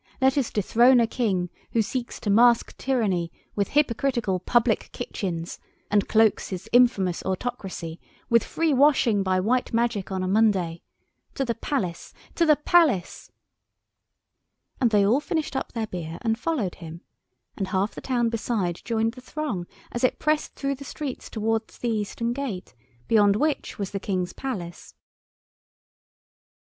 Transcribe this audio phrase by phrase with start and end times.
[0.19, 5.59] Let us dethrone a king who seeks to mask tyranny with hypocritical public kitchens,
[5.91, 10.81] and cloaks his infamous autocracy with free washing by white magic on a Monday!
[11.35, 13.31] To the Palace, to the Palace!"
[14.79, 17.01] And they all finished up their beer and followed him,
[17.55, 21.77] and half the town beside joined the throng as it pressed through the streets towards
[21.77, 22.73] the Eastern gate,
[23.07, 24.95] beyond which was the King's Palace.